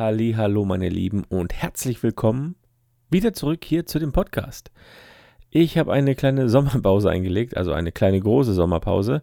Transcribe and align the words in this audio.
Halli, 0.00 0.32
hallo 0.34 0.64
meine 0.64 0.88
Lieben 0.88 1.24
und 1.28 1.52
herzlich 1.52 2.02
willkommen 2.02 2.56
wieder 3.10 3.34
zurück 3.34 3.66
hier 3.66 3.84
zu 3.84 3.98
dem 3.98 4.12
Podcast. 4.12 4.70
Ich 5.50 5.76
habe 5.76 5.92
eine 5.92 6.14
kleine 6.14 6.48
Sommerpause 6.48 7.10
eingelegt, 7.10 7.54
also 7.54 7.74
eine 7.74 7.92
kleine 7.92 8.18
große 8.18 8.54
Sommerpause. 8.54 9.20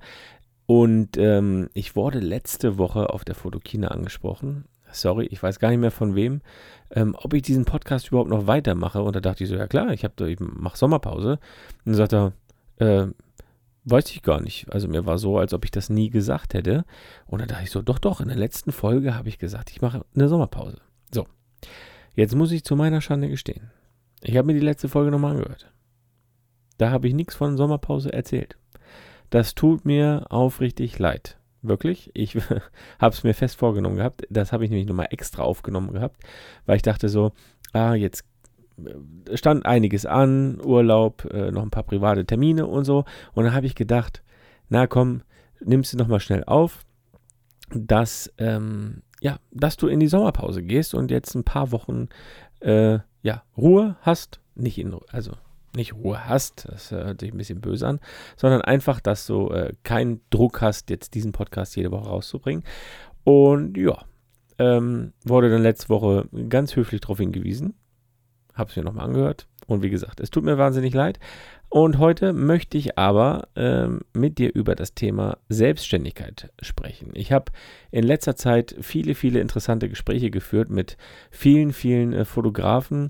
Und 0.68 1.18
ähm, 1.18 1.70
ich 1.74 1.96
wurde 1.96 2.20
letzte 2.20 2.78
Woche 2.78 3.10
auf 3.10 3.26
der 3.26 3.34
Fotokina 3.34 3.88
angesprochen. 3.88 4.66
Sorry, 4.92 5.26
ich 5.26 5.42
weiß 5.42 5.58
gar 5.58 5.70
nicht 5.72 5.80
mehr 5.80 5.90
von 5.90 6.14
wem, 6.14 6.42
ähm, 6.92 7.16
ob 7.18 7.34
ich 7.34 7.42
diesen 7.42 7.66
Podcast 7.66 8.10
überhaupt 8.10 8.30
noch 8.30 8.46
weitermache. 8.46 9.02
Und 9.02 9.16
da 9.16 9.20
dachte 9.20 9.46
ich 9.46 9.50
so, 9.50 9.56
ja 9.56 9.66
klar, 9.66 9.92
ich, 9.94 10.04
ich 10.04 10.40
mache 10.40 10.78
Sommerpause. 10.78 11.40
Und 11.86 11.86
dann 11.86 11.96
sagt 11.96 12.14
er, 12.14 12.34
äh, 12.76 13.08
weiß 13.90 14.12
ich 14.12 14.22
gar 14.22 14.42
nicht. 14.42 14.72
Also 14.72 14.88
mir 14.88 15.06
war 15.06 15.18
so, 15.18 15.38
als 15.38 15.54
ob 15.54 15.66
ich 15.66 15.72
das 15.72 15.90
nie 15.90 16.10
gesagt 16.10 16.54
hätte. 16.54 16.86
Und 17.26 17.40
dann 17.40 17.48
dachte 17.48 17.64
ich 17.64 17.72
so, 17.72 17.82
doch, 17.82 18.00
doch, 18.00 18.22
in 18.22 18.28
der 18.28 18.38
letzten 18.38 18.72
Folge 18.72 19.16
habe 19.16 19.30
ich 19.30 19.40
gesagt, 19.40 19.72
ich 19.72 19.82
mache 19.82 20.06
eine 20.16 20.28
Sommerpause. 20.28 20.78
So, 21.14 21.28
jetzt 22.14 22.36
muss 22.36 22.52
ich 22.52 22.64
zu 22.64 22.76
meiner 22.76 23.02
Schande 23.02 23.30
gestehen. 23.30 23.72
Ich 24.22 24.36
habe 24.36 24.48
mir 24.48 24.54
die 24.54 24.66
letzte 24.66 24.90
Folge 24.90 25.12
nochmal 25.12 25.38
angehört. 25.38 25.72
Da 26.78 26.92
habe 26.92 27.08
ich 27.08 27.14
nichts 27.14 27.36
von 27.36 27.58
Sommerpause 27.58 28.12
erzählt. 28.12 28.58
Das 29.30 29.56
tut 29.56 29.86
mir 29.86 30.26
aufrichtig 30.30 31.00
leid. 31.00 31.38
Wirklich. 31.62 32.12
Ich 32.14 32.36
habe 33.00 33.16
es 33.16 33.24
mir 33.24 33.34
fest 33.34 33.58
vorgenommen 33.58 33.98
gehabt. 33.98 34.28
Das 34.30 34.52
habe 34.52 34.66
ich 34.66 34.70
nämlich 34.70 34.88
nochmal 34.88 35.08
extra 35.12 35.44
aufgenommen 35.44 35.94
gehabt, 35.94 36.22
weil 36.66 36.76
ich 36.76 36.82
dachte 36.82 37.10
so, 37.10 37.32
ah, 37.74 37.94
jetzt 37.94 38.26
stand 39.34 39.66
einiges 39.66 40.06
an, 40.06 40.60
Urlaub, 40.62 41.26
äh, 41.26 41.52
noch 41.52 41.64
ein 41.64 41.72
paar 41.72 41.84
private 41.84 42.26
Termine 42.26 42.68
und 42.68 42.86
so. 42.86 43.06
Und 43.34 43.46
dann 43.46 43.54
habe 43.54 43.66
ich 43.66 43.76
gedacht, 43.76 44.24
na 44.70 44.88
komm, 44.88 45.22
nimmst 45.60 45.94
du 45.94 45.98
nochmal 45.98 46.20
schnell 46.20 46.44
auf, 46.44 46.86
dass, 47.70 48.32
ähm, 48.38 49.02
ja, 49.20 49.40
dass 49.52 49.78
du 49.78 49.88
in 49.88 50.00
die 50.00 50.08
Sommerpause 50.08 50.64
gehst 50.64 50.94
und 50.94 51.12
jetzt 51.12 51.36
ein 51.36 51.44
paar 51.44 51.72
Wochen 51.72 52.10
äh, 52.60 53.00
ja, 53.22 53.44
Ruhe 53.58 53.98
hast. 54.02 54.40
Nicht 54.56 54.78
in, 54.78 54.96
also 55.12 55.34
nicht 55.76 55.94
Ruhe 55.94 56.28
hast, 56.28 56.68
das 56.70 56.92
hört 56.92 57.22
sich 57.22 57.32
ein 57.32 57.38
bisschen 57.38 57.62
böse 57.62 57.88
an, 57.88 58.00
sondern 58.36 58.62
einfach, 58.62 59.00
dass 59.00 59.28
du 59.28 59.50
äh, 59.50 59.74
keinen 59.84 60.22
Druck 60.30 60.62
hast, 60.62 60.90
jetzt 60.90 61.14
diesen 61.14 61.32
Podcast 61.32 61.76
jede 61.76 61.92
Woche 61.92 62.10
rauszubringen. 62.10 62.64
Und 63.24 63.78
ja, 63.78 64.04
ähm, 64.58 65.14
wurde 65.24 65.50
dann 65.50 65.62
letzte 65.62 65.90
Woche 65.90 66.28
ganz 66.50 66.76
höflich 66.76 67.02
darauf 67.02 67.20
hingewiesen, 67.20 67.76
habe 68.58 68.70
es 68.70 68.76
mir 68.76 68.84
nochmal 68.84 69.06
angehört. 69.06 69.48
Und 69.68 69.84
wie 69.84 69.90
gesagt, 69.90 70.20
es 70.20 70.32
tut 70.32 70.46
mir 70.46 70.58
wahnsinnig 70.58 70.94
leid. 70.94 71.20
Und 71.70 71.98
heute 71.98 72.32
möchte 72.32 72.78
ich 72.78 72.98
aber 72.98 73.50
ähm, 73.56 74.00
mit 74.14 74.38
dir 74.38 74.56
über 74.56 74.74
das 74.74 74.94
Thema 74.94 75.38
Selbstständigkeit 75.50 76.50
sprechen. 76.62 77.12
Ich 77.14 77.34
habe 77.34 77.52
in 77.92 78.04
letzter 78.04 78.38
Zeit 78.38 78.76
viele, 78.80 79.16
viele 79.16 79.42
interessante 79.42 79.90
Gespräche 79.90 80.32
geführt 80.32 80.70
mit 80.70 80.96
vielen, 81.30 81.74
vielen 81.74 82.14
äh, 82.14 82.24
Fotografen 82.24 83.10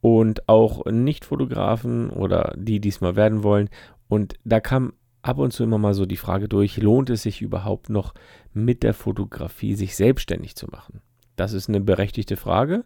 und 0.00 0.48
auch 0.48 0.84
Nicht-Fotografen 0.86 2.10
oder 2.10 2.54
die 2.56 2.80
diesmal 2.80 3.14
werden 3.14 3.44
wollen. 3.44 3.70
Und 4.08 4.34
da 4.44 4.58
kam 4.58 4.94
ab 5.22 5.38
und 5.38 5.52
zu 5.52 5.62
immer 5.62 5.78
mal 5.78 5.94
so 5.94 6.06
die 6.06 6.16
Frage 6.16 6.48
durch, 6.48 6.76
lohnt 6.78 7.10
es 7.10 7.22
sich 7.22 7.40
überhaupt 7.40 7.88
noch 7.88 8.14
mit 8.52 8.82
der 8.82 8.94
Fotografie 8.94 9.74
sich 9.74 9.94
selbstständig 9.94 10.56
zu 10.56 10.66
machen? 10.66 11.02
Das 11.36 11.52
ist 11.52 11.68
eine 11.68 11.80
berechtigte 11.80 12.36
Frage 12.36 12.84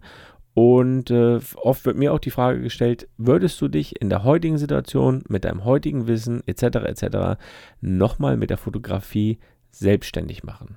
und 0.61 1.11
äh, 1.11 1.41
oft 1.57 1.87
wird 1.87 1.97
mir 1.97 2.13
auch 2.13 2.19
die 2.19 2.31
Frage 2.31 2.61
gestellt, 2.61 3.09
würdest 3.17 3.59
du 3.63 3.69
dich 3.69 3.99
in 3.99 4.11
der 4.11 4.25
heutigen 4.25 4.59
Situation 4.59 5.25
mit 5.27 5.47
deinem 5.47 5.65
heutigen 5.65 6.07
Wissen 6.07 6.43
etc. 6.47 6.85
etc. 6.85 7.41
nochmal 7.81 8.37
mit 8.37 8.51
der 8.51 8.59
Fotografie 8.59 9.39
selbstständig 9.71 10.45
machen? 10.45 10.77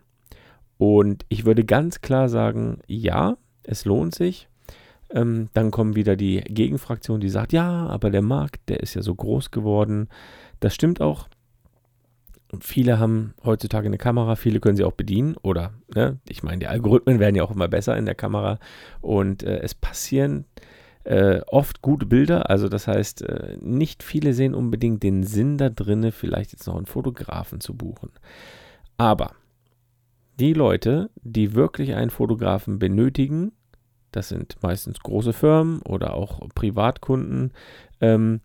Und 0.78 1.26
ich 1.28 1.44
würde 1.44 1.66
ganz 1.66 2.00
klar 2.00 2.30
sagen, 2.30 2.80
ja, 2.88 3.36
es 3.64 3.84
lohnt 3.84 4.16
sich. 4.16 4.48
Ähm, 5.10 5.50
dann 5.54 5.70
kommen 5.70 5.98
wieder 5.98 6.16
die 6.16 6.40
Gegenfraktion, 6.40 7.20
die 7.20 7.28
sagt, 7.28 7.52
ja, 7.52 7.86
aber 7.88 8.10
der 8.10 8.22
Markt, 8.22 8.62
der 8.70 8.80
ist 8.80 8.94
ja 8.94 9.02
so 9.02 9.14
groß 9.14 9.52
geworden. 9.52 10.08
Das 10.62 10.74
stimmt 10.74 11.02
auch. 11.02 11.28
Und 12.54 12.64
viele 12.64 13.00
haben 13.00 13.34
heutzutage 13.44 13.88
eine 13.88 13.98
Kamera, 13.98 14.36
viele 14.36 14.60
können 14.60 14.78
sie 14.78 14.84
auch 14.84 14.92
bedienen 14.92 15.36
oder, 15.42 15.74
ne, 15.96 16.20
ich 16.30 16.44
meine, 16.44 16.60
die 16.60 16.68
Algorithmen 16.68 17.20
werden 17.20 17.34
ja 17.34 17.44
auch 17.44 17.50
immer 17.50 17.68
besser 17.68 17.98
in 17.98 18.06
der 18.06 18.14
Kamera 18.14 18.60
und 19.02 19.42
äh, 19.42 19.62
es 19.62 19.74
passieren 19.74 20.46
äh, 21.04 21.42
oft 21.48 21.82
gute 21.82 22.06
Bilder, 22.06 22.52
also 22.52 22.70
das 22.70 22.88
heißt, 22.88 23.24
äh, 23.24 23.58
nicht 23.60 24.04
viele 24.04 24.36
sehen 24.36 24.54
unbedingt 24.54 25.02
den 25.02 25.24
Sinn 25.24 25.58
da 25.58 25.72
drinne, 25.72 26.12
vielleicht 26.12 26.52
jetzt 26.52 26.68
noch 26.68 26.76
einen 26.76 26.86
Fotografen 26.86 27.60
zu 27.60 27.74
buchen. 27.74 28.12
Aber 28.98 29.32
die 30.40 30.54
Leute, 30.54 31.10
die 31.24 31.56
wirklich 31.56 31.96
einen 31.96 32.12
Fotografen 32.12 32.78
benötigen, 32.78 33.54
das 34.12 34.30
sind 34.30 34.58
meistens 34.62 35.00
große 35.00 35.34
Firmen 35.34 35.82
oder 35.82 36.14
auch 36.14 36.48
Privatkunden, 36.54 37.52
ähm, 38.00 38.42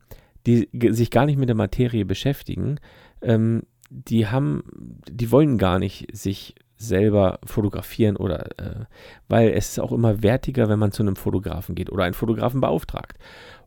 die 0.47 0.71
sich 0.73 1.11
gar 1.11 1.27
nicht 1.27 1.39
mit 1.39 1.51
der 1.51 1.57
Materie 1.57 2.07
beschäftigen, 2.07 2.81
ähm, 3.21 3.65
die 3.91 4.27
haben, 4.27 4.63
die 5.11 5.31
wollen 5.31 5.59
gar 5.59 5.79
nicht 5.79 6.09
sich 6.17 6.55
selber 6.77 7.41
fotografieren 7.45 8.17
oder 8.17 8.59
äh, 8.59 8.85
weil 9.29 9.51
es 9.51 9.71
ist 9.71 9.81
auch 9.81 9.93
immer 9.93 10.23
wertiger, 10.23 10.69
wenn 10.69 10.79
man 10.79 10.93
zu 10.93 11.03
einem 11.03 11.17
Fotografen 11.17 11.75
geht 11.75 11.91
oder 11.91 12.05
einen 12.05 12.15
Fotografen 12.15 12.61
beauftragt. 12.61 13.19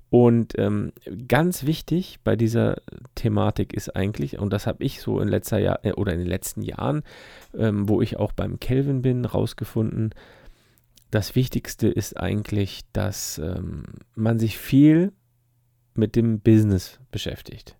Und 0.09 0.57
ähm, 0.57 0.91
ganz 1.27 1.65
wichtig 1.65 2.19
bei 2.23 2.35
dieser 2.35 2.81
Thematik 3.15 3.73
ist 3.73 3.95
eigentlich, 3.95 4.37
und 4.37 4.51
das 4.51 4.67
habe 4.67 4.83
ich 4.83 5.01
so 5.01 5.21
in 5.21 5.29
letzter 5.29 5.57
Jahr 5.57 5.85
äh, 5.85 5.93
oder 5.93 6.11
in 6.13 6.19
den 6.19 6.27
letzten 6.27 6.61
Jahren, 6.61 7.03
ähm, 7.57 7.87
wo 7.87 8.01
ich 8.01 8.17
auch 8.17 8.33
beim 8.33 8.59
Kelvin 8.59 9.01
bin, 9.01 9.23
rausgefunden, 9.23 10.13
das 11.11 11.35
Wichtigste 11.35 11.87
ist 11.87 12.17
eigentlich, 12.17 12.81
dass 12.93 13.37
ähm, 13.37 13.83
man 14.15 14.37
sich 14.37 14.57
viel 14.57 15.13
mit 15.93 16.15
dem 16.15 16.39
Business 16.39 16.99
beschäftigt. 17.11 17.77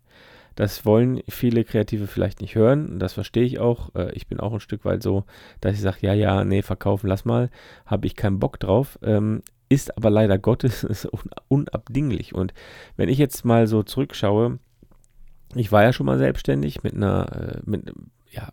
Das 0.54 0.84
wollen 0.84 1.22
viele 1.28 1.64
Kreative 1.64 2.06
vielleicht 2.06 2.40
nicht 2.40 2.54
hören. 2.54 2.98
Das 2.98 3.12
verstehe 3.12 3.44
ich 3.44 3.58
auch. 3.58 3.94
Äh, 3.94 4.12
ich 4.12 4.26
bin 4.26 4.40
auch 4.40 4.52
ein 4.52 4.60
Stück 4.60 4.84
weit 4.84 5.02
so, 5.02 5.24
dass 5.60 5.74
ich 5.74 5.80
sage, 5.80 5.98
ja, 6.00 6.14
ja, 6.14 6.44
nee, 6.44 6.62
verkaufen, 6.62 7.06
lass 7.06 7.24
mal. 7.24 7.50
Habe 7.86 8.06
ich 8.06 8.16
keinen 8.16 8.38
Bock 8.38 8.60
drauf. 8.60 8.98
Ähm, 9.02 9.42
ist 9.68 9.96
aber 9.96 10.10
leider 10.10 10.38
Gottes 10.38 11.08
unabdinglich. 11.48 12.34
Und 12.34 12.52
wenn 12.96 13.08
ich 13.08 13.18
jetzt 13.18 13.44
mal 13.44 13.66
so 13.66 13.82
zurückschaue, 13.82 14.58
ich 15.54 15.72
war 15.72 15.82
ja 15.82 15.92
schon 15.92 16.06
mal 16.06 16.18
selbstständig 16.18 16.82
mit 16.82 16.94
einer, 16.94 17.56
äh, 17.56 17.60
mit, 17.64 17.92
ja, 18.30 18.50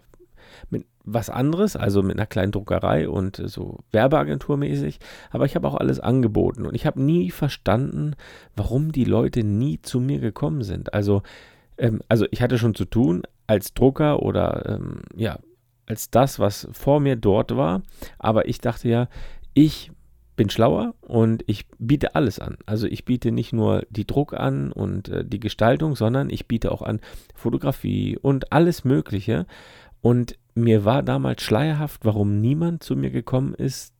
mit 0.69 0.85
was 1.03 1.29
anderes, 1.29 1.75
also 1.75 2.03
mit 2.03 2.17
einer 2.17 2.25
kleinen 2.25 2.51
Druckerei 2.51 3.09
und 3.09 3.41
so 3.45 3.79
Werbeagenturmäßig, 3.91 4.99
aber 5.31 5.45
ich 5.45 5.55
habe 5.55 5.67
auch 5.67 5.75
alles 5.75 5.99
angeboten 5.99 6.65
und 6.65 6.75
ich 6.75 6.85
habe 6.85 7.01
nie 7.01 7.31
verstanden, 7.31 8.15
warum 8.55 8.91
die 8.91 9.05
Leute 9.05 9.43
nie 9.43 9.81
zu 9.81 9.99
mir 9.99 10.19
gekommen 10.19 10.63
sind. 10.63 10.93
Also 10.93 11.23
ähm, 11.79 12.01
also 12.07 12.25
ich 12.31 12.41
hatte 12.41 12.57
schon 12.57 12.75
zu 12.75 12.85
tun 12.85 13.23
als 13.47 13.73
Drucker 13.73 14.21
oder 14.21 14.65
ähm, 14.67 15.01
ja, 15.15 15.39
als 15.87 16.11
das, 16.11 16.39
was 16.39 16.67
vor 16.71 16.99
mir 16.99 17.15
dort 17.15 17.55
war. 17.55 17.81
Aber 18.19 18.47
ich 18.47 18.59
dachte 18.59 18.87
ja, 18.89 19.07
ich 19.53 19.91
bin 20.35 20.49
schlauer 20.49 20.93
und 21.01 21.43
ich 21.47 21.65
biete 21.79 22.15
alles 22.15 22.39
an. 22.39 22.57
Also 22.65 22.87
ich 22.87 23.03
biete 23.03 23.31
nicht 23.31 23.51
nur 23.51 23.83
die 23.89 24.05
Druck 24.05 24.33
an 24.33 24.71
und 24.71 25.09
äh, 25.09 25.25
die 25.25 25.39
Gestaltung, 25.39 25.95
sondern 25.95 26.29
ich 26.29 26.47
biete 26.47 26.71
auch 26.71 26.81
an 26.81 27.01
Fotografie 27.35 28.17
und 28.21 28.53
alles 28.53 28.85
Mögliche. 28.85 29.45
Und 30.01 30.37
mir 30.55 30.85
war 30.85 31.03
damals 31.03 31.41
schleierhaft, 31.41 32.05
warum 32.05 32.39
niemand 32.39 32.83
zu 32.83 32.95
mir 32.95 33.11
gekommen 33.11 33.53
ist 33.53 33.93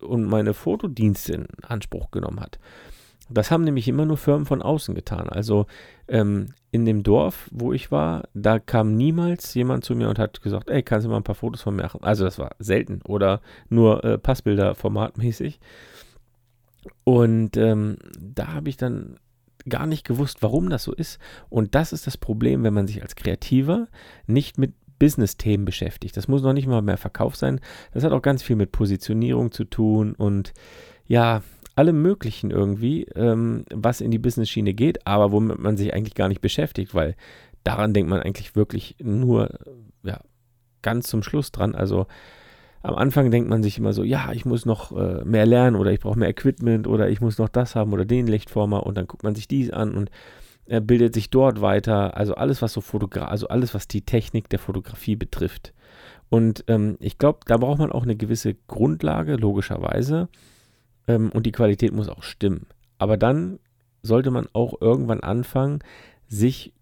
und 0.00 0.24
meine 0.24 0.52
Fotodienste 0.52 1.32
in 1.32 1.46
Anspruch 1.62 2.10
genommen 2.10 2.40
hat. 2.40 2.58
Das 3.30 3.50
haben 3.50 3.64
nämlich 3.64 3.88
immer 3.88 4.04
nur 4.04 4.16
Firmen 4.16 4.46
von 4.46 4.60
außen 4.60 4.94
getan. 4.94 5.28
Also 5.28 5.66
ähm, 6.08 6.48
in 6.70 6.84
dem 6.84 7.02
Dorf, 7.02 7.48
wo 7.52 7.72
ich 7.72 7.90
war, 7.90 8.24
da 8.34 8.58
kam 8.58 8.96
niemals 8.96 9.54
jemand 9.54 9.84
zu 9.84 9.94
mir 9.94 10.08
und 10.08 10.18
hat 10.18 10.42
gesagt, 10.42 10.68
ey, 10.68 10.82
kannst 10.82 11.06
du 11.06 11.10
mal 11.10 11.16
ein 11.16 11.24
paar 11.24 11.34
Fotos 11.34 11.62
von 11.62 11.74
mir 11.74 11.84
machen? 11.84 12.02
Also 12.02 12.24
das 12.24 12.38
war 12.38 12.50
selten 12.58 13.00
oder 13.02 13.40
nur 13.68 14.04
äh, 14.04 14.18
Passbilder 14.18 14.74
formatmäßig. 14.74 15.58
Und 17.04 17.56
ähm, 17.56 17.96
da 18.18 18.48
habe 18.48 18.68
ich 18.68 18.76
dann 18.76 19.16
gar 19.68 19.86
nicht 19.86 20.06
gewusst, 20.06 20.42
warum 20.42 20.68
das 20.68 20.84
so 20.84 20.92
ist. 20.92 21.18
Und 21.48 21.74
das 21.74 21.92
ist 21.92 22.06
das 22.06 22.18
Problem, 22.18 22.62
wenn 22.62 22.74
man 22.74 22.86
sich 22.86 23.02
als 23.02 23.16
Kreativer 23.16 23.88
nicht 24.26 24.58
mit 24.58 24.74
Business-Themen 24.98 25.64
beschäftigt. 25.64 26.16
Das 26.16 26.28
muss 26.28 26.42
noch 26.42 26.52
nicht 26.52 26.66
mal 26.66 26.82
mehr 26.82 26.98
Verkauf 26.98 27.36
sein. 27.36 27.60
Das 27.92 28.04
hat 28.04 28.12
auch 28.12 28.22
ganz 28.22 28.42
viel 28.42 28.56
mit 28.56 28.72
Positionierung 28.72 29.50
zu 29.52 29.64
tun 29.64 30.14
und 30.14 30.52
ja, 31.06 31.42
allem 31.76 32.02
Möglichen 32.02 32.50
irgendwie, 32.50 33.04
ähm, 33.14 33.64
was 33.72 34.00
in 34.00 34.10
die 34.10 34.18
Business-Schiene 34.18 34.74
geht, 34.74 35.06
aber 35.06 35.32
womit 35.32 35.58
man 35.58 35.76
sich 35.76 35.94
eigentlich 35.94 36.14
gar 36.14 36.28
nicht 36.28 36.40
beschäftigt, 36.40 36.94
weil 36.94 37.16
daran 37.64 37.94
denkt 37.94 38.10
man 38.10 38.20
eigentlich 38.20 38.54
wirklich 38.54 38.96
nur, 39.02 39.58
ja, 40.02 40.20
ganz 40.82 41.08
zum 41.08 41.22
Schluss 41.22 41.50
dran. 41.50 41.74
Also 41.74 42.06
am 42.82 42.94
Anfang 42.94 43.30
denkt 43.30 43.48
man 43.48 43.62
sich 43.62 43.78
immer 43.78 43.92
so, 43.92 44.04
ja, 44.04 44.30
ich 44.32 44.44
muss 44.44 44.66
noch 44.66 44.92
äh, 44.92 45.24
mehr 45.24 45.46
lernen 45.46 45.74
oder 45.74 45.90
ich 45.90 46.00
brauche 46.00 46.18
mehr 46.18 46.28
Equipment 46.28 46.86
oder 46.86 47.08
ich 47.08 47.20
muss 47.20 47.38
noch 47.38 47.48
das 47.48 47.74
haben 47.74 47.92
oder 47.92 48.04
den 48.04 48.26
Lichtformer 48.26 48.84
und 48.84 48.96
dann 48.96 49.06
guckt 49.06 49.24
man 49.24 49.34
sich 49.34 49.48
dies 49.48 49.70
an 49.70 49.94
und 49.94 50.10
er 50.66 50.80
bildet 50.80 51.14
sich 51.14 51.30
dort 51.30 51.60
weiter. 51.60 52.16
Also 52.16 52.34
alles, 52.34 52.62
was 52.62 52.72
so 52.72 52.80
Fotograf, 52.80 53.30
also 53.30 53.48
alles, 53.48 53.74
was 53.74 53.88
die 53.88 54.02
Technik 54.02 54.48
der 54.50 54.58
Fotografie 54.58 55.16
betrifft. 55.16 55.72
Und 56.28 56.64
ähm, 56.68 56.96
ich 57.00 57.18
glaube, 57.18 57.40
da 57.46 57.56
braucht 57.56 57.78
man 57.78 57.92
auch 57.92 58.02
eine 58.02 58.16
gewisse 58.16 58.54
Grundlage, 58.66 59.36
logischerweise. 59.36 60.28
Ähm, 61.06 61.30
und 61.30 61.46
die 61.46 61.52
Qualität 61.52 61.92
muss 61.92 62.08
auch 62.08 62.22
stimmen. 62.22 62.66
Aber 62.98 63.16
dann 63.16 63.58
sollte 64.02 64.30
man 64.30 64.46
auch 64.52 64.80
irgendwann 64.80 65.20
anfangen, 65.20 65.80
sich 66.28 66.72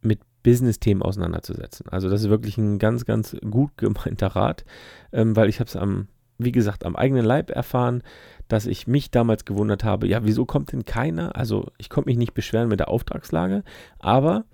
mit 0.00 0.20
Business-Themen 0.42 1.02
auseinanderzusetzen. 1.02 1.86
Also 1.88 2.08
das 2.08 2.22
ist 2.22 2.30
wirklich 2.30 2.58
ein 2.58 2.78
ganz, 2.78 3.04
ganz 3.04 3.36
gut 3.48 3.76
gemeinter 3.76 4.28
Rat, 4.28 4.64
ähm, 5.12 5.36
weil 5.36 5.48
ich 5.48 5.60
habe 5.60 5.68
es 5.68 5.76
am, 5.76 6.08
wie 6.38 6.52
gesagt, 6.52 6.84
am 6.84 6.96
eigenen 6.96 7.24
Leib 7.24 7.50
erfahren, 7.50 8.02
dass 8.48 8.66
ich 8.66 8.86
mich 8.86 9.10
damals 9.10 9.44
gewundert 9.44 9.84
habe, 9.84 10.08
ja, 10.08 10.24
wieso 10.24 10.44
kommt 10.44 10.72
denn 10.72 10.84
keiner? 10.84 11.36
Also 11.36 11.70
ich 11.78 11.88
konnte 11.88 12.10
mich 12.10 12.18
nicht 12.18 12.34
beschweren 12.34 12.68
mit 12.68 12.80
der 12.80 12.88
Auftragslage, 12.88 13.62
aber 13.98 14.44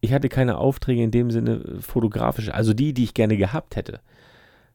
ich 0.00 0.12
hatte 0.12 0.28
keine 0.28 0.58
Aufträge 0.58 1.02
in 1.02 1.10
dem 1.10 1.30
Sinne 1.30 1.78
fotografische, 1.80 2.54
also 2.54 2.74
die, 2.74 2.92
die 2.92 3.04
ich 3.04 3.14
gerne 3.14 3.36
gehabt 3.36 3.76
hätte. 3.76 4.00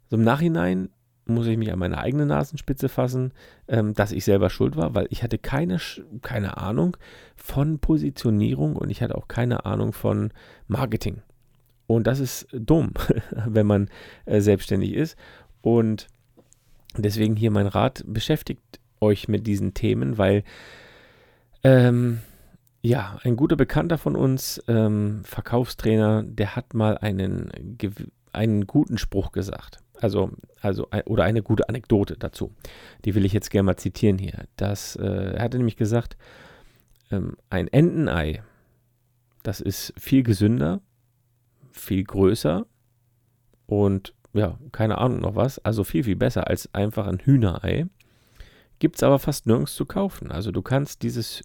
So 0.10 0.16
im 0.16 0.24
Nachhinein 0.24 0.90
muss 1.28 1.48
ich 1.48 1.58
mich 1.58 1.72
an 1.72 1.80
meine 1.80 1.98
eigene 1.98 2.26
Nasenspitze 2.26 2.90
fassen, 2.90 3.34
ähm, 3.68 3.94
dass 3.94 4.12
ich 4.12 4.24
selber 4.24 4.50
schuld 4.50 4.76
war, 4.76 4.96
weil 4.96 5.08
ich 5.10 5.24
hatte 5.24 5.38
keine, 5.38 5.80
keine 6.22 6.58
Ahnung 6.58 6.98
von 7.36 7.80
Positionierung 7.80 8.76
und 8.76 8.90
ich 8.90 9.02
hatte 9.02 9.16
auch 9.16 9.28
keine 9.28 9.66
Ahnung 9.66 9.94
von 9.94 10.32
Marketing. 10.68 11.22
Und 11.88 12.08
das 12.08 12.20
ist 12.20 12.48
dumm, 12.52 12.92
wenn 13.46 13.68
man 13.68 13.90
äh, 14.26 14.42
selbstständig 14.42 14.94
ist. 14.94 15.18
Und 15.62 16.08
deswegen 16.98 17.36
hier 17.36 17.52
mein 17.52 17.68
Rat, 17.68 18.04
beschäftigt 18.06 18.80
euch 19.00 19.28
mit 19.28 19.48
diesen 19.48 19.74
Themen, 19.74 20.18
weil 20.18 20.44
ähm, 21.64 22.20
ja, 22.82 23.20
ein 23.24 23.36
guter 23.36 23.56
Bekannter 23.56 23.98
von 23.98 24.16
uns, 24.16 24.64
ähm, 24.68 25.22
Verkaufstrainer, 25.24 26.24
der 26.24 26.56
hat 26.56 26.74
mal 26.74 26.98
einen, 26.98 27.78
einen 28.38 28.68
guten 28.68 28.98
Spruch 28.98 29.32
gesagt. 29.32 29.80
Also, 30.00 30.32
also, 30.62 30.88
oder 31.06 31.24
eine 31.24 31.42
gute 31.42 31.68
Anekdote 31.70 32.18
dazu. 32.18 32.54
Die 33.04 33.16
will 33.16 33.26
ich 33.26 33.34
jetzt 33.34 33.50
gerne 33.50 33.66
mal 33.66 33.78
zitieren 33.78 34.18
hier. 34.18 34.46
Das, 34.56 34.96
äh, 34.96 35.34
er 35.36 35.44
hatte 35.44 35.58
nämlich 35.58 35.76
gesagt, 35.76 36.18
ähm, 37.12 37.36
ein 37.50 37.68
Entenei, 37.68 38.44
das 39.44 39.60
ist 39.60 39.94
viel 39.98 40.24
gesünder, 40.24 40.82
viel 41.72 42.04
größer 42.04 42.66
und 43.66 44.14
ja, 44.34 44.60
keine 44.72 44.98
Ahnung 45.00 45.20
noch 45.20 45.36
was, 45.36 45.60
also 45.60 45.84
viel, 45.84 46.04
viel 46.04 46.16
besser 46.16 46.48
als 46.48 46.74
einfach 46.74 47.08
ein 47.08 47.20
Hühnerei. 47.20 47.88
Gibt 48.80 48.98
es 48.98 49.04
aber 49.04 49.18
fast 49.20 49.48
nirgends 49.48 49.76
zu 49.76 49.86
kaufen. 49.86 50.32
Also 50.32 50.52
du 50.52 50.62
kannst 50.62 51.02
dieses 51.02 51.44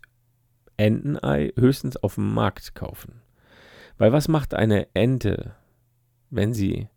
Entenei 0.76 1.52
höchstens 1.56 1.96
auf 1.96 2.16
dem 2.16 2.34
Markt 2.34 2.74
kaufen. 2.74 3.22
Weil 3.98 4.12
was 4.12 4.28
macht 4.28 4.52
eine 4.52 4.88
Ente, 4.94 5.54
wenn 6.32 6.52
sie 6.52 6.88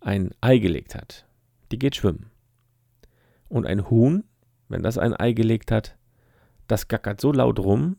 ein 0.00 0.32
Ei 0.40 0.58
gelegt 0.58 0.94
hat, 0.94 1.26
die 1.70 1.78
geht 1.78 1.94
schwimmen. 1.94 2.30
Und 3.48 3.66
ein 3.66 3.90
Huhn, 3.90 4.24
wenn 4.68 4.82
das 4.82 4.98
ein 4.98 5.14
Ei 5.14 5.32
gelegt 5.32 5.70
hat, 5.70 5.96
das 6.66 6.88
gackert 6.88 7.20
so 7.20 7.30
laut 7.30 7.58
rum, 7.58 7.96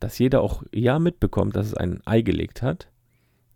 dass 0.00 0.18
jeder 0.18 0.40
auch 0.40 0.62
ja 0.72 0.98
mitbekommt, 0.98 1.56
dass 1.56 1.66
es 1.66 1.74
ein 1.74 2.00
Ei 2.06 2.22
gelegt 2.22 2.62
hat. 2.62 2.88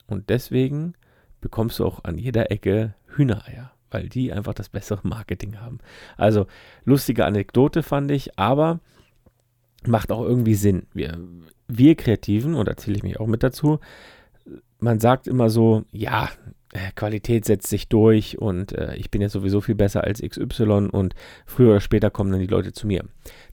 Und 0.06 0.30
deswegen 0.30 0.94
bekommst 1.40 1.78
du 1.78 1.84
auch 1.84 2.04
an 2.04 2.18
jeder 2.18 2.50
Ecke 2.50 2.94
Hühnereier, 3.06 3.70
weil 3.90 4.08
die 4.08 4.32
einfach 4.32 4.54
das 4.54 4.68
bessere 4.68 5.06
Marketing 5.06 5.60
haben. 5.60 5.78
Also 6.16 6.46
lustige 6.84 7.24
Anekdote 7.24 7.82
fand 7.82 8.10
ich, 8.10 8.38
aber 8.38 8.80
macht 9.86 10.10
auch 10.10 10.22
irgendwie 10.22 10.54
Sinn. 10.54 10.86
Wir, 10.92 11.18
wir 11.68 11.94
Kreativen, 11.94 12.54
und 12.54 12.66
da 12.66 12.76
zähle 12.76 12.96
ich 12.96 13.02
mich 13.02 13.20
auch 13.20 13.26
mit 13.28 13.42
dazu, 13.42 13.78
man 14.78 15.00
sagt 15.00 15.26
immer 15.26 15.50
so, 15.50 15.84
ja, 15.90 16.28
äh, 16.72 16.92
Qualität 16.94 17.44
setzt 17.44 17.68
sich 17.68 17.88
durch 17.88 18.38
und 18.38 18.72
äh, 18.72 18.94
ich 18.96 19.10
bin 19.10 19.22
ja 19.22 19.28
sowieso 19.28 19.60
viel 19.60 19.74
besser 19.74 20.04
als 20.04 20.20
XY 20.20 20.88
und 20.92 21.14
früher 21.46 21.70
oder 21.70 21.80
später 21.80 22.10
kommen 22.10 22.30
dann 22.30 22.40
die 22.40 22.46
Leute 22.46 22.72
zu 22.72 22.86
mir. 22.86 23.04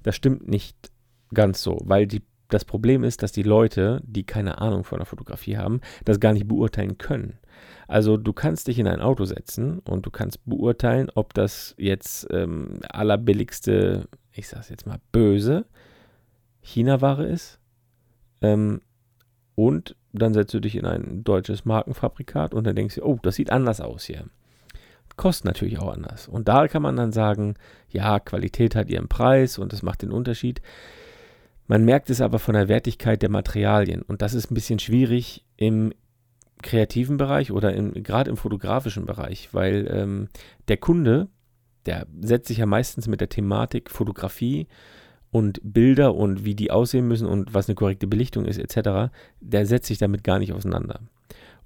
Das 0.03 0.15
stimmt 0.15 0.47
nicht 0.47 0.92
ganz 1.33 1.63
so, 1.63 1.80
weil 1.83 2.07
die, 2.07 2.24
das 2.50 2.65
Problem 2.65 3.03
ist, 3.03 3.24
dass 3.24 3.31
die 3.31 3.44
Leute, 3.44 4.01
die 4.06 4.25
keine 4.25 4.59
Ahnung 4.59 4.83
von 4.83 5.00
der 5.00 5.06
Fotografie 5.06 5.57
haben, 5.57 5.81
das 6.03 6.19
gar 6.19 6.33
nicht 6.33 6.47
beurteilen 6.47 6.98
können. 6.98 7.39
Also 7.88 8.18
du 8.18 8.33
kannst 8.33 8.68
dich 8.68 8.80
in 8.80 8.88
ein 8.88 9.01
Auto 9.01 9.25
setzen 9.25 9.80
und 9.80 10.06
du 10.06 10.12
kannst 10.12 10.45
beurteilen, 10.45 11.09
ob 11.15 11.33
das 11.33 11.74
jetzt 11.77 12.27
ähm, 12.31 12.80
allerbilligste, 12.89 14.07
ich 14.33 14.48
sag's 14.48 14.69
jetzt 14.69 14.86
mal 14.86 15.00
böse, 15.12 15.65
China-Ware 16.62 17.25
ist 17.25 17.59
ähm, 18.41 18.81
und 19.55 19.95
dann 20.13 20.33
setzt 20.33 20.53
du 20.53 20.59
dich 20.59 20.75
in 20.75 20.85
ein 20.85 21.23
deutsches 21.23 21.65
Markenfabrikat 21.65 22.53
und 22.53 22.65
dann 22.65 22.75
denkst 22.75 22.95
du, 22.95 23.03
oh, 23.03 23.19
das 23.21 23.35
sieht 23.35 23.51
anders 23.51 23.81
aus 23.81 24.05
hier. 24.05 24.25
Kostet 25.17 25.45
natürlich 25.45 25.79
auch 25.79 25.93
anders. 25.93 26.27
Und 26.27 26.49
da 26.49 26.67
kann 26.67 26.81
man 26.81 26.97
dann 26.97 27.13
sagen, 27.13 27.55
ja, 27.89 28.19
Qualität 28.19 28.75
hat 28.75 28.89
ihren 28.89 29.07
Preis 29.07 29.57
und 29.57 29.71
das 29.71 29.81
macht 29.81 30.01
den 30.01 30.11
Unterschied. 30.11 30.61
Man 31.67 31.85
merkt 31.85 32.09
es 32.09 32.19
aber 32.19 32.37
von 32.37 32.53
der 32.53 32.67
Wertigkeit 32.67 33.21
der 33.21 33.29
Materialien 33.29 34.01
und 34.01 34.21
das 34.21 34.33
ist 34.33 34.51
ein 34.51 34.55
bisschen 34.55 34.79
schwierig 34.79 35.45
im 35.55 35.93
kreativen 36.61 37.17
Bereich 37.17 37.51
oder 37.51 37.71
gerade 37.73 38.29
im 38.29 38.37
fotografischen 38.37 39.05
Bereich, 39.05 39.53
weil 39.53 39.87
ähm, 39.89 40.27
der 40.67 40.77
Kunde, 40.77 41.27
der 41.85 42.07
setzt 42.21 42.47
sich 42.47 42.57
ja 42.57 42.65
meistens 42.65 43.07
mit 43.07 43.21
der 43.21 43.29
Thematik 43.29 43.89
Fotografie 43.89 44.67
und 45.31 45.60
Bilder 45.63 46.16
und 46.16 46.45
wie 46.45 46.56
die 46.56 46.72
aussehen 46.72 47.07
müssen 47.07 47.27
und 47.27 47.54
was 47.54 47.68
eine 47.68 47.75
korrekte 47.75 48.07
Belichtung 48.07 48.45
ist 48.45 48.57
etc., 48.57 49.12
der 49.42 49.66
setzt 49.66 49.88
sich 49.88 49.98
damit 49.98 50.24
gar 50.24 50.39
nicht 50.39 50.54
auseinander. 50.54 51.01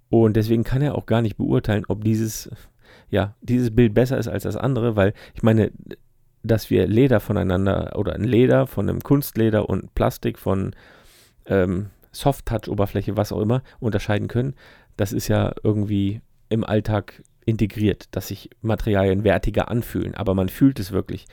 Und 0.10 0.36
deswegen 0.36 0.64
kann 0.64 0.82
er 0.82 0.96
auch 0.96 1.06
gar 1.06 1.22
nicht 1.22 1.38
beurteilen, 1.38 1.86
ob 1.88 2.04
dieses, 2.04 2.50
ja, 3.10 3.36
dieses 3.42 3.76
Bild 3.76 3.94
besser 3.94 4.18
ist 4.18 4.28
als 4.28 4.44
das 4.44 4.58
andere, 4.58 4.96
weil 4.96 5.14
ich 5.36 5.44
meine, 5.44 5.72
dass 6.42 6.70
wir 6.70 6.88
Leder 6.88 7.20
voneinander 7.20 7.94
oder 7.96 8.14
ein 8.14 8.24
Leder 8.24 8.66
von 8.66 8.90
einem 8.90 9.02
Kunstleder 9.02 9.70
und 9.70 9.94
Plastik 9.94 10.40
von 10.40 10.74
ähm, 11.46 11.88
Soft-Touch-Oberfläche, 12.12 13.18
was 13.18 13.32
auch 13.32 13.42
immer, 13.42 13.62
unterscheiden 13.80 14.28
können, 14.28 14.56
das 14.98 15.14
ist 15.14 15.28
ja 15.28 15.54
irgendwie 15.64 16.22
im 16.50 16.64
Alltag 16.64 17.22
integriert, 17.46 18.08
dass 18.12 18.28
sich 18.30 18.50
Materialien 18.62 19.24
wertiger 19.24 19.70
anfühlen, 19.70 20.16
aber 20.16 20.34
man 20.34 20.50
fühlt 20.50 20.80
es 20.80 20.92
wirklich. 20.92 21.26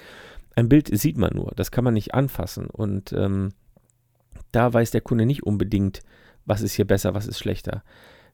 Ein 0.57 0.69
Bild 0.69 0.89
sieht 0.99 1.19
man 1.19 1.35
nur, 1.35 1.53
das 1.55 1.71
kann 1.71 1.85
man 1.85 1.95
nicht 1.95 2.15
anfassen. 2.15 2.67
Und 2.67 3.13
ähm, 3.13 3.51
da 4.53 4.73
weiß 4.73 4.91
der 4.91 5.03
Kunde 5.03 5.27
nicht 5.27 5.45
unbedingt, 5.45 6.01
was 6.47 6.63
ist 6.63 6.73
hier 6.73 6.87
besser, 6.87 7.15
was 7.15 7.27
ist 7.27 7.39
schlechter. 7.39 7.85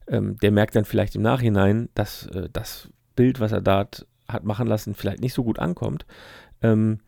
Ähm, 0.07 0.37
der 0.37 0.51
merkt 0.51 0.75
dann 0.75 0.85
vielleicht 0.85 1.15
im 1.15 1.21
Nachhinein, 1.21 1.89
dass 1.95 2.27
äh, 2.27 2.49
das 2.51 2.89
Bild, 3.15 3.39
was 3.39 3.51
er 3.51 3.61
da 3.61 3.87
hat 4.27 4.45
machen 4.45 4.67
lassen, 4.67 4.95
vielleicht 4.95 5.21
nicht 5.21 5.33
so 5.33 5.43
gut 5.43 5.59
ankommt 5.59 6.05
ähm, 6.61 6.99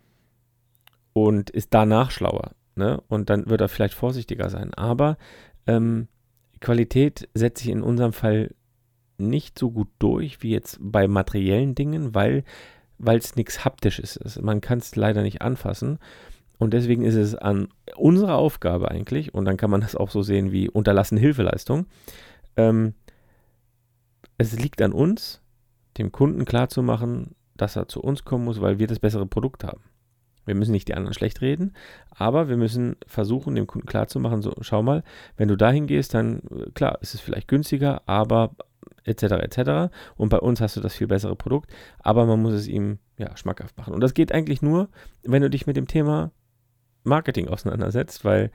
und 1.13 1.50
ist 1.50 1.74
danach 1.74 2.12
schlauer. 2.12 2.51
Ne? 2.75 3.01
Und 3.07 3.29
dann 3.29 3.50
wird 3.50 3.62
er 3.62 3.69
vielleicht 3.69 3.93
vorsichtiger 3.93 4.50
sein. 4.50 4.74
Aber 4.74 5.17
ähm, 5.65 6.10
Qualität 6.60 7.29
setzt 7.34 7.63
sich 7.63 7.72
in 7.72 7.81
unserem 7.84 8.12
Fall 8.13 8.53
nicht 9.17 9.57
so 9.57 9.72
gut 9.72 9.88
durch 9.98 10.43
wie 10.43 10.51
jetzt 10.51 10.77
bei 10.81 11.07
materiellen 11.07 11.74
Dingen, 11.74 12.13
weil 12.13 12.43
weil 12.98 13.18
es 13.18 13.36
nichts 13.36 13.66
Haptisches 13.66 14.16
ist. 14.16 14.42
Man 14.42 14.62
kann 14.62 14.80
es 14.80 14.96
leider 14.96 15.22
nicht 15.22 15.42
anfassen. 15.42 16.00
Und 16.58 16.74
deswegen 16.74 17.04
ist 17.04 17.16
es 17.16 17.36
an 17.36 17.68
unserer 17.96 18.36
Aufgabe 18.36 18.90
eigentlich, 18.90 19.34
und 19.34 19.46
dann 19.46 19.58
kann 19.58 19.70
man 19.70 19.82
das 19.82 19.96
auch 19.96 20.10
so 20.10 20.22
sehen 20.22 20.52
wie 20.52 20.70
unterlassene 20.70 21.20
Hilfeleistung. 21.20 21.86
Ähm, 22.56 22.94
es 24.38 24.58
liegt 24.58 24.82
an 24.82 24.94
uns, 24.94 25.42
dem 25.98 26.12
Kunden 26.12 26.46
klarzumachen, 26.46 27.36
dass 27.56 27.75
er 27.75 27.88
zu 27.88 28.02
uns 28.02 28.24
kommen 28.24 28.46
muss, 28.46 28.62
weil 28.62 28.80
wir 28.80 28.88
das 28.88 29.00
bessere 29.00 29.25
Produkt 29.25 29.64
haben. 29.64 29.82
Wir 30.46 30.56
müssen 30.56 30.72
nicht 30.72 30.88
die 30.88 30.94
anderen 30.94 31.14
schlecht 31.14 31.42
reden, 31.42 31.74
aber 32.12 32.50
wir 32.50 32.58
müssen 32.58 32.98
versuchen, 33.08 33.56
dem 33.56 33.68
Kunden 33.68 33.88
klarzumachen, 33.88 34.42
so, 34.42 34.54
schau 34.62 34.84
mal, 34.84 35.04
wenn 35.38 35.48
du 35.48 35.56
dahin 35.56 35.88
gehst, 35.88 36.14
dann, 36.14 36.42
äh, 36.52 36.70
klar, 36.74 37.00
ist 37.02 37.16
es 37.16 37.22
vielleicht 37.22 37.48
günstiger, 37.48 38.04
aber 38.06 38.52
etc. 39.05 39.24
etc. 39.24 39.93
Und 40.15 40.29
bei 40.29 40.39
uns 40.39 40.62
hast 40.62 40.75
du 40.75 40.81
das 40.81 40.95
viel 40.95 41.07
bessere 41.07 41.35
Produkt, 41.35 41.71
aber 42.00 42.25
man 42.25 42.41
muss 42.41 42.53
es 42.53 42.67
ihm 42.67 43.00
ja, 43.17 43.35
schmackhaft 43.38 43.77
machen. 43.77 43.93
Und 43.93 44.01
das 44.01 44.13
geht 44.13 44.31
eigentlich 44.31 44.62
nur, 44.62 44.89
wenn 45.24 45.41
du 45.41 45.50
dich 45.50 45.67
mit 45.67 45.77
dem 45.77 45.88
Thema 45.88 46.31
Marketing 47.03 47.47
auseinandersetzt, 47.47 48.25
weil 48.25 48.51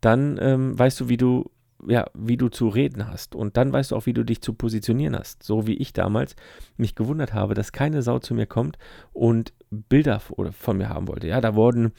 dann 0.00 0.38
ähm, 0.40 0.78
weißt 0.78 1.00
du, 1.00 1.08
wie 1.08 1.16
du 1.16 1.50
ja, 1.86 2.06
wie 2.14 2.36
du 2.36 2.48
zu 2.48 2.68
reden 2.68 3.06
hast. 3.06 3.34
Und 3.34 3.56
dann 3.56 3.72
weißt 3.72 3.92
du 3.92 3.96
auch, 3.96 4.06
wie 4.06 4.12
du 4.12 4.24
dich 4.24 4.40
zu 4.40 4.52
positionieren 4.52 5.16
hast. 5.16 5.42
So 5.42 5.66
wie 5.66 5.76
ich 5.76 5.92
damals 5.92 6.34
mich 6.76 6.94
gewundert 6.94 7.34
habe, 7.34 7.54
dass 7.54 7.72
keine 7.72 8.02
Sau 8.02 8.18
zu 8.18 8.34
mir 8.34 8.46
kommt 8.46 8.78
und 9.12 9.52
Bilder 9.70 10.20
von 10.20 10.76
mir 10.76 10.88
haben 10.88 11.08
wollte. 11.08 11.28
Ja, 11.28 11.40
da 11.40 11.54
wurden, 11.54 11.92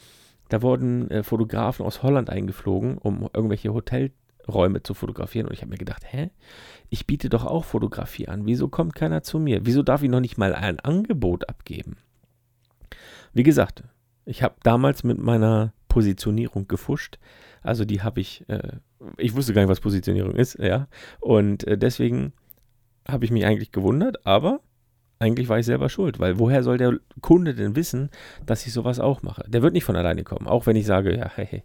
da 0.48 0.60
wurden 0.62 1.10
äh, 1.10 1.22
Fotografen 1.22 1.86
aus 1.86 2.02
Holland 2.02 2.28
eingeflogen, 2.28 2.98
um 2.98 3.28
irgendwelche 3.32 3.72
Hotelräume 4.52 4.82
zu 4.82 4.94
fotografieren. 4.94 5.46
Und 5.46 5.54
ich 5.54 5.62
habe 5.62 5.70
mir 5.70 5.78
gedacht, 5.78 6.04
hä? 6.06 6.30
ich 6.90 7.06
biete 7.06 7.28
doch 7.28 7.44
auch 7.44 7.64
Fotografie 7.64 8.28
an. 8.28 8.46
Wieso 8.46 8.68
kommt 8.68 8.94
keiner 8.94 9.22
zu 9.22 9.38
mir? 9.38 9.64
Wieso 9.64 9.82
darf 9.82 10.02
ich 10.02 10.10
noch 10.10 10.20
nicht 10.20 10.38
mal 10.38 10.54
ein 10.54 10.80
Angebot 10.80 11.48
abgeben? 11.48 11.96
Wie 13.32 13.44
gesagt, 13.44 13.84
ich 14.24 14.42
habe 14.42 14.56
damals 14.62 15.04
mit 15.04 15.18
meiner 15.18 15.72
Positionierung 15.88 16.66
gefuscht. 16.66 17.18
Also 17.62 17.84
die 17.84 18.02
habe 18.02 18.20
ich, 18.20 18.48
äh, 18.48 18.78
ich 19.16 19.34
wusste 19.34 19.54
gar 19.54 19.62
nicht, 19.62 19.70
was 19.70 19.80
Positionierung 19.80 20.34
ist, 20.34 20.58
ja. 20.58 20.88
Und 21.20 21.66
äh, 21.66 21.78
deswegen 21.78 22.32
habe 23.08 23.24
ich 23.24 23.30
mich 23.30 23.44
eigentlich 23.44 23.72
gewundert, 23.72 24.26
aber 24.26 24.60
eigentlich 25.20 25.50
war 25.50 25.58
ich 25.58 25.66
selber 25.66 25.90
schuld, 25.90 26.18
weil 26.18 26.38
woher 26.38 26.62
soll 26.62 26.78
der 26.78 26.98
Kunde 27.20 27.54
denn 27.54 27.76
wissen, 27.76 28.08
dass 28.46 28.66
ich 28.66 28.72
sowas 28.72 28.98
auch 28.98 29.22
mache? 29.22 29.44
Der 29.48 29.60
wird 29.62 29.74
nicht 29.74 29.84
von 29.84 29.94
alleine 29.94 30.24
kommen, 30.24 30.46
auch 30.46 30.66
wenn 30.66 30.76
ich 30.76 30.86
sage, 30.86 31.14
ja, 31.14 31.30
hey, 31.34 31.62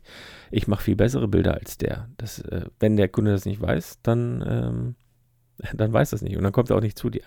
ich 0.52 0.68
mache 0.68 0.84
viel 0.84 0.98
bessere 0.98 1.30
Bilder 1.30 1.54
als 1.54 1.78
der. 1.78 2.10
Das, 2.18 2.40
äh, 2.40 2.66
wenn 2.80 2.98
der 2.98 3.08
Kunde 3.08 3.32
das 3.32 3.46
nicht 3.46 3.62
weiß, 3.62 4.00
dann, 4.04 4.44
ähm, 4.46 4.96
dann 5.74 5.94
weiß 5.94 6.10
das 6.10 6.22
nicht 6.22 6.36
und 6.36 6.44
dann 6.44 6.52
kommt 6.52 6.70
er 6.70 6.76
auch 6.76 6.82
nicht 6.82 7.00
zu 7.00 7.10
dir. 7.10 7.24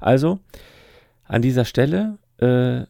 Also 0.00 0.38
an 1.24 1.40
dieser 1.40 1.64
Stelle, 1.64 2.18
äh, 2.36 2.84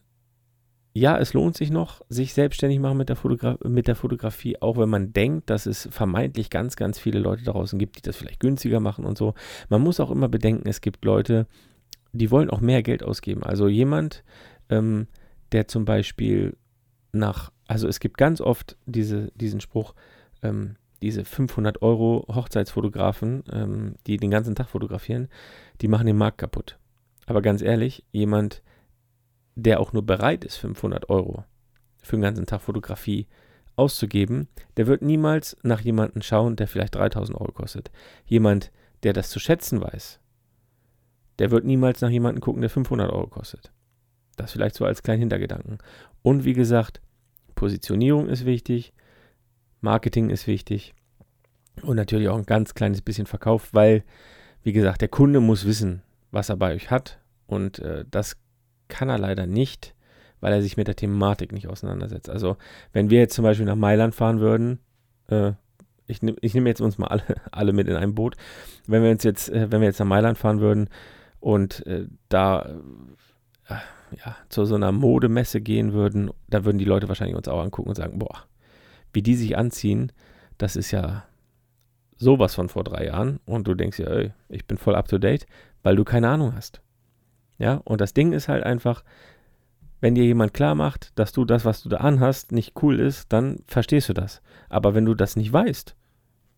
ja, 0.93 1.17
es 1.17 1.33
lohnt 1.33 1.55
sich 1.55 1.71
noch, 1.71 2.01
sich 2.09 2.33
selbstständig 2.33 2.81
machen 2.81 2.97
mit 2.97 3.07
der, 3.07 3.17
mit 3.63 3.87
der 3.87 3.95
Fotografie, 3.95 4.61
auch 4.61 4.77
wenn 4.77 4.89
man 4.89 5.13
denkt, 5.13 5.49
dass 5.49 5.65
es 5.65 5.87
vermeintlich 5.89 6.49
ganz, 6.49 6.75
ganz 6.75 6.99
viele 6.99 7.19
Leute 7.19 7.45
draußen 7.45 7.79
gibt, 7.79 7.95
die 7.95 8.01
das 8.01 8.17
vielleicht 8.17 8.41
günstiger 8.41 8.81
machen 8.81 9.05
und 9.05 9.17
so. 9.17 9.33
Man 9.69 9.81
muss 9.81 10.01
auch 10.01 10.11
immer 10.11 10.27
bedenken, 10.27 10.67
es 10.67 10.81
gibt 10.81 11.05
Leute, 11.05 11.47
die 12.13 12.31
wollen 12.31 12.49
auch 12.49 12.61
mehr 12.61 12.83
Geld 12.83 13.03
ausgeben. 13.03 13.43
Also 13.43 13.67
jemand, 13.67 14.23
ähm, 14.69 15.07
der 15.51 15.67
zum 15.67 15.85
Beispiel 15.85 16.57
nach, 17.11 17.51
also 17.67 17.87
es 17.87 17.99
gibt 17.99 18.17
ganz 18.17 18.41
oft 18.41 18.77
diese, 18.85 19.31
diesen 19.35 19.61
Spruch, 19.61 19.93
ähm, 20.41 20.75
diese 21.01 21.25
500 21.25 21.81
Euro 21.81 22.25
Hochzeitsfotografen, 22.27 23.43
ähm, 23.51 23.95
die 24.07 24.17
den 24.17 24.31
ganzen 24.31 24.55
Tag 24.55 24.69
fotografieren, 24.69 25.29
die 25.81 25.87
machen 25.87 26.05
den 26.05 26.17
Markt 26.17 26.37
kaputt. 26.37 26.77
Aber 27.25 27.41
ganz 27.41 27.61
ehrlich, 27.61 28.03
jemand, 28.11 28.61
der 29.55 29.79
auch 29.79 29.93
nur 29.93 30.05
bereit 30.05 30.45
ist, 30.45 30.57
500 30.57 31.09
Euro 31.09 31.43
für 32.01 32.17
den 32.17 32.21
ganzen 32.21 32.45
Tag 32.45 32.61
Fotografie 32.61 33.27
auszugeben, 33.75 34.47
der 34.77 34.87
wird 34.87 35.01
niemals 35.01 35.57
nach 35.63 35.81
jemandem 35.81 36.21
schauen, 36.21 36.55
der 36.55 36.67
vielleicht 36.67 36.95
3000 36.95 37.39
Euro 37.39 37.51
kostet. 37.51 37.91
Jemand, 38.25 38.71
der 39.03 39.13
das 39.13 39.29
zu 39.29 39.39
schätzen 39.39 39.81
weiß, 39.81 40.19
der 41.41 41.49
wird 41.49 41.65
niemals 41.65 42.01
nach 42.01 42.11
jemandem 42.11 42.39
gucken, 42.39 42.61
der 42.61 42.69
500 42.69 43.11
Euro 43.11 43.25
kostet. 43.25 43.71
Das 44.37 44.51
vielleicht 44.51 44.75
so 44.75 44.85
als 44.85 45.01
kleinen 45.01 45.21
Hintergedanken. 45.21 45.79
Und 46.21 46.45
wie 46.45 46.53
gesagt, 46.53 47.01
Positionierung 47.55 48.29
ist 48.29 48.45
wichtig, 48.45 48.93
Marketing 49.81 50.29
ist 50.29 50.45
wichtig 50.45 50.93
und 51.81 51.95
natürlich 51.95 52.29
auch 52.29 52.37
ein 52.37 52.45
ganz 52.45 52.75
kleines 52.75 53.01
bisschen 53.01 53.25
Verkauf, 53.25 53.73
weil, 53.73 54.03
wie 54.61 54.71
gesagt, 54.71 55.01
der 55.01 55.07
Kunde 55.07 55.39
muss 55.39 55.65
wissen, 55.65 56.03
was 56.29 56.49
er 56.49 56.57
bei 56.57 56.75
euch 56.75 56.91
hat 56.91 57.19
und 57.47 57.79
äh, 57.79 58.05
das 58.11 58.37
kann 58.87 59.09
er 59.09 59.17
leider 59.17 59.47
nicht, 59.47 59.95
weil 60.41 60.53
er 60.53 60.61
sich 60.61 60.77
mit 60.77 60.87
der 60.87 60.95
Thematik 60.95 61.53
nicht 61.53 61.67
auseinandersetzt. 61.67 62.29
Also, 62.29 62.55
wenn 62.93 63.09
wir 63.09 63.17
jetzt 63.17 63.33
zum 63.33 63.41
Beispiel 63.41 63.65
nach 63.65 63.75
Mailand 63.75 64.13
fahren 64.13 64.41
würden, 64.41 64.77
äh, 65.27 65.53
ich 66.05 66.21
nehme 66.21 66.37
nehm 66.39 66.67
jetzt 66.67 66.81
uns 66.81 66.99
mal 66.99 67.07
alle, 67.07 67.23
alle 67.51 67.73
mit 67.73 67.87
in 67.87 67.95
ein 67.95 68.13
Boot, 68.13 68.35
wenn 68.85 69.01
wir 69.01 69.09
uns 69.09 69.23
jetzt, 69.23 69.49
äh, 69.49 69.71
wenn 69.71 69.81
wir 69.81 69.87
jetzt 69.87 69.99
nach 69.99 70.05
Mailand 70.05 70.37
fahren 70.37 70.59
würden, 70.59 70.87
und 71.41 71.85
äh, 71.85 72.07
da 72.29 72.69
äh, 73.67 73.75
ja, 74.25 74.37
zu 74.47 74.63
so 74.63 74.75
einer 74.75 74.91
Modemesse 74.91 75.59
gehen 75.59 75.91
würden, 75.91 76.31
da 76.49 76.63
würden 76.63 76.77
die 76.77 76.85
Leute 76.85 77.09
wahrscheinlich 77.09 77.35
uns 77.35 77.47
auch 77.47 77.61
angucken 77.61 77.89
und 77.89 77.95
sagen, 77.95 78.19
boah, 78.19 78.45
wie 79.11 79.21
die 79.21 79.35
sich 79.35 79.57
anziehen, 79.57 80.11
das 80.57 80.75
ist 80.75 80.91
ja 80.91 81.25
sowas 82.15 82.55
von 82.55 82.69
vor 82.69 82.83
drei 82.83 83.07
Jahren 83.07 83.39
und 83.45 83.67
du 83.67 83.73
denkst 83.73 83.99
ja, 83.99 84.07
ey, 84.07 84.33
ich 84.47 84.65
bin 84.65 84.77
voll 84.77 84.95
up 84.95 85.07
to 85.07 85.17
date, 85.17 85.45
weil 85.83 85.95
du 85.95 86.03
keine 86.03 86.29
Ahnung 86.29 86.53
hast. 86.55 86.81
Ja, 87.57 87.81
und 87.83 87.99
das 87.99 88.13
Ding 88.13 88.31
ist 88.31 88.47
halt 88.47 88.63
einfach, 88.63 89.03
wenn 89.99 90.15
dir 90.15 90.25
jemand 90.25 90.53
klar 90.53 90.75
macht, 90.75 91.17
dass 91.17 91.31
du 91.31 91.45
das, 91.45 91.65
was 91.65 91.83
du 91.83 91.89
da 91.89 91.97
anhast, 91.97 92.51
nicht 92.51 92.81
cool 92.81 92.99
ist, 92.99 93.31
dann 93.33 93.59
verstehst 93.67 94.09
du 94.09 94.13
das. 94.13 94.41
Aber 94.69 94.93
wenn 94.93 95.05
du 95.05 95.13
das 95.13 95.35
nicht 95.35 95.51
weißt, 95.51 95.95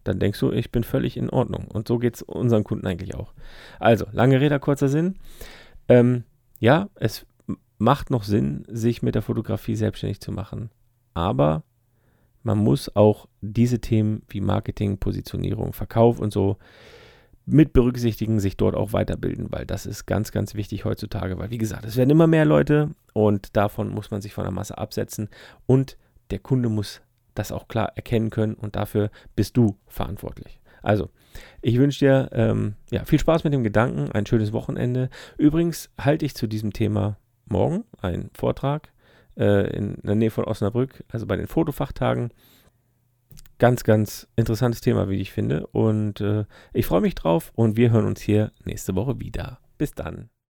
dann 0.03 0.19
denkst 0.19 0.39
du, 0.39 0.51
ich 0.51 0.71
bin 0.71 0.83
völlig 0.83 1.17
in 1.17 1.29
Ordnung. 1.29 1.67
Und 1.67 1.87
so 1.87 1.97
geht 1.97 2.15
es 2.15 2.21
unseren 2.21 2.63
Kunden 2.63 2.87
eigentlich 2.87 3.15
auch. 3.15 3.33
Also, 3.79 4.05
lange 4.11 4.39
Rede, 4.39 4.59
kurzer 4.59 4.89
Sinn. 4.89 5.15
Ähm, 5.87 6.23
ja, 6.59 6.89
es 6.95 7.25
macht 7.77 8.09
noch 8.09 8.23
Sinn, 8.23 8.65
sich 8.67 9.01
mit 9.01 9.15
der 9.15 9.21
Fotografie 9.21 9.75
selbstständig 9.75 10.21
zu 10.21 10.31
machen. 10.31 10.69
Aber 11.13 11.63
man 12.43 12.57
muss 12.57 12.95
auch 12.95 13.27
diese 13.41 13.79
Themen 13.79 14.23
wie 14.27 14.41
Marketing, 14.41 14.97
Positionierung, 14.97 15.73
Verkauf 15.73 16.19
und 16.19 16.31
so 16.31 16.57
mit 17.45 17.73
berücksichtigen, 17.73 18.39
sich 18.39 18.55
dort 18.55 18.75
auch 18.75 18.93
weiterbilden, 18.93 19.51
weil 19.51 19.65
das 19.65 19.85
ist 19.85 20.05
ganz, 20.05 20.31
ganz 20.31 20.55
wichtig 20.55 20.85
heutzutage, 20.85 21.37
weil 21.37 21.49
wie 21.49 21.57
gesagt, 21.57 21.85
es 21.85 21.97
werden 21.97 22.09
immer 22.09 22.27
mehr 22.27 22.45
Leute 22.45 22.91
und 23.13 23.55
davon 23.57 23.89
muss 23.89 24.11
man 24.11 24.21
sich 24.21 24.33
von 24.33 24.45
der 24.45 24.53
Masse 24.53 24.77
absetzen 24.77 25.29
und 25.65 25.97
der 26.31 26.39
Kunde 26.39 26.69
muss 26.69 27.01
das 27.35 27.51
auch 27.51 27.67
klar 27.67 27.91
erkennen 27.95 28.29
können 28.29 28.55
und 28.55 28.75
dafür 28.75 29.09
bist 29.35 29.57
du 29.57 29.77
verantwortlich. 29.87 30.59
Also, 30.81 31.09
ich 31.61 31.77
wünsche 31.77 31.99
dir 31.99 32.29
ähm, 32.33 32.75
ja, 32.91 33.05
viel 33.05 33.19
Spaß 33.19 33.43
mit 33.43 33.53
dem 33.53 33.63
Gedanken, 33.63 34.11
ein 34.11 34.25
schönes 34.25 34.51
Wochenende. 34.53 35.09
Übrigens 35.37 35.89
halte 35.99 36.25
ich 36.25 36.35
zu 36.35 36.47
diesem 36.47 36.73
Thema 36.73 37.17
morgen 37.45 37.85
einen 38.01 38.29
Vortrag 38.33 38.91
äh, 39.37 39.75
in 39.75 39.97
der 40.03 40.15
Nähe 40.15 40.31
von 40.31 40.45
Osnabrück, 40.45 41.03
also 41.07 41.25
bei 41.25 41.37
den 41.37 41.47
Fotofachtagen. 41.47 42.31
Ganz, 43.59 43.83
ganz 43.83 44.27
interessantes 44.35 44.81
Thema, 44.81 45.09
wie 45.09 45.21
ich 45.21 45.31
finde. 45.31 45.67
Und 45.67 46.19
äh, 46.19 46.45
ich 46.73 46.85
freue 46.85 47.01
mich 47.01 47.15
drauf 47.15 47.51
und 47.55 47.77
wir 47.77 47.91
hören 47.91 48.05
uns 48.05 48.21
hier 48.21 48.51
nächste 48.65 48.95
Woche 48.95 49.19
wieder. 49.19 49.59
Bis 49.77 49.93
dann. 49.93 50.33